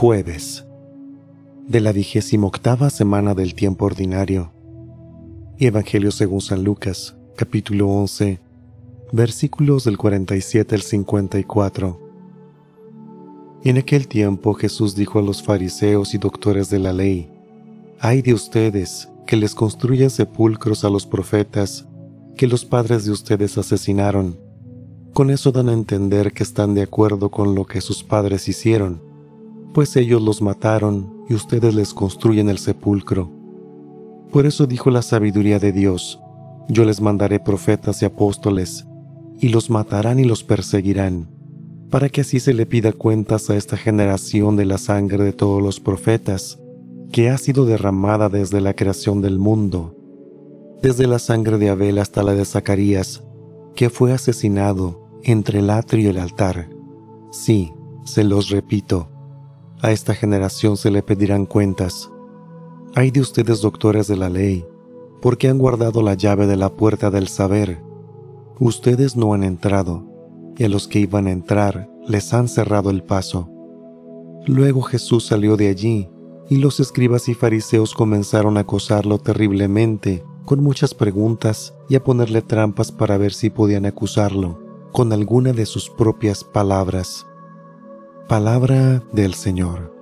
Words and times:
Jueves 0.00 0.64
de 1.66 1.80
la 1.80 1.90
vigésima 1.90 2.46
octava 2.46 2.88
semana 2.88 3.34
del 3.34 3.56
tiempo 3.56 3.84
ordinario. 3.84 4.52
Evangelio 5.58 6.12
según 6.12 6.40
San 6.40 6.62
Lucas, 6.62 7.16
capítulo 7.34 7.88
11, 7.88 8.38
versículos 9.10 9.82
del 9.82 9.98
47 9.98 10.76
al 10.76 10.82
54. 10.82 12.00
En 13.64 13.78
aquel 13.78 14.06
tiempo 14.06 14.54
Jesús 14.54 14.94
dijo 14.94 15.18
a 15.18 15.22
los 15.22 15.42
fariseos 15.42 16.14
y 16.14 16.18
doctores 16.18 16.70
de 16.70 16.78
la 16.78 16.92
ley, 16.92 17.28
Hay 17.98 18.22
de 18.22 18.34
ustedes 18.34 19.08
que 19.26 19.34
les 19.34 19.56
construyen 19.56 20.10
sepulcros 20.10 20.84
a 20.84 20.90
los 20.90 21.06
profetas 21.06 21.88
que 22.36 22.46
los 22.46 22.64
padres 22.64 23.04
de 23.04 23.10
ustedes 23.10 23.58
asesinaron. 23.58 24.38
Con 25.12 25.30
eso 25.30 25.50
dan 25.50 25.68
a 25.68 25.72
entender 25.72 26.32
que 26.32 26.44
están 26.44 26.74
de 26.74 26.82
acuerdo 26.82 27.32
con 27.32 27.56
lo 27.56 27.66
que 27.66 27.80
sus 27.80 28.04
padres 28.04 28.46
hicieron, 28.46 29.07
pues 29.72 29.96
ellos 29.96 30.22
los 30.22 30.42
mataron 30.42 31.24
y 31.28 31.34
ustedes 31.34 31.74
les 31.74 31.94
construyen 31.94 32.48
el 32.48 32.58
sepulcro. 32.58 33.30
Por 34.32 34.46
eso 34.46 34.66
dijo 34.66 34.90
la 34.90 35.02
sabiduría 35.02 35.58
de 35.58 35.72
Dios, 35.72 36.20
yo 36.68 36.84
les 36.84 37.00
mandaré 37.00 37.40
profetas 37.40 38.02
y 38.02 38.04
apóstoles, 38.04 38.86
y 39.40 39.48
los 39.48 39.70
matarán 39.70 40.18
y 40.18 40.24
los 40.24 40.44
perseguirán, 40.44 41.30
para 41.90 42.08
que 42.08 42.20
así 42.20 42.40
se 42.40 42.52
le 42.52 42.66
pida 42.66 42.92
cuentas 42.92 43.48
a 43.48 43.56
esta 43.56 43.76
generación 43.76 44.56
de 44.56 44.66
la 44.66 44.78
sangre 44.78 45.24
de 45.24 45.32
todos 45.32 45.62
los 45.62 45.80
profetas, 45.80 46.58
que 47.10 47.30
ha 47.30 47.38
sido 47.38 47.64
derramada 47.64 48.28
desde 48.28 48.60
la 48.60 48.74
creación 48.74 49.22
del 49.22 49.38
mundo, 49.38 49.96
desde 50.82 51.06
la 51.06 51.18
sangre 51.18 51.56
de 51.58 51.70
Abel 51.70 51.98
hasta 51.98 52.22
la 52.22 52.34
de 52.34 52.44
Zacarías, 52.44 53.24
que 53.74 53.88
fue 53.90 54.12
asesinado 54.12 55.08
entre 55.22 55.60
el 55.60 55.70
atrio 55.70 56.04
y 56.04 56.06
el 56.08 56.18
altar. 56.18 56.68
Sí, 57.30 57.72
se 58.04 58.24
los 58.24 58.50
repito, 58.50 59.08
a 59.80 59.92
esta 59.92 60.14
generación 60.14 60.76
se 60.76 60.90
le 60.90 61.02
pedirán 61.02 61.46
cuentas. 61.46 62.10
Hay 62.94 63.10
de 63.10 63.20
ustedes 63.20 63.60
doctores 63.60 64.06
de 64.08 64.16
la 64.16 64.28
ley, 64.28 64.66
porque 65.20 65.48
han 65.48 65.58
guardado 65.58 66.02
la 66.02 66.14
llave 66.14 66.46
de 66.46 66.56
la 66.56 66.74
puerta 66.74 67.10
del 67.10 67.28
saber. 67.28 67.82
Ustedes 68.58 69.16
no 69.16 69.34
han 69.34 69.44
entrado, 69.44 70.04
y 70.56 70.64
a 70.64 70.68
los 70.68 70.88
que 70.88 71.00
iban 71.00 71.26
a 71.26 71.32
entrar 71.32 71.90
les 72.06 72.32
han 72.34 72.48
cerrado 72.48 72.90
el 72.90 73.02
paso. 73.02 73.48
Luego 74.46 74.82
Jesús 74.82 75.26
salió 75.26 75.56
de 75.56 75.68
allí, 75.68 76.08
y 76.48 76.56
los 76.56 76.80
escribas 76.80 77.28
y 77.28 77.34
fariseos 77.34 77.94
comenzaron 77.94 78.56
a 78.56 78.60
acosarlo 78.60 79.18
terriblemente, 79.18 80.24
con 80.44 80.62
muchas 80.62 80.94
preguntas 80.94 81.74
y 81.88 81.96
a 81.96 82.02
ponerle 82.02 82.40
trampas 82.40 82.90
para 82.90 83.18
ver 83.18 83.34
si 83.34 83.50
podían 83.50 83.84
acusarlo 83.84 84.66
con 84.92 85.12
alguna 85.12 85.52
de 85.52 85.66
sus 85.66 85.90
propias 85.90 86.44
palabras. 86.44 87.26
Palabra 88.28 89.02
del 89.10 89.32
Señor. 89.32 89.97